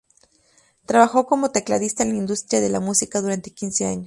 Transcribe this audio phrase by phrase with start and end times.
[0.87, 3.99] Trabajó como tecladista en la industria de la música durante quince años.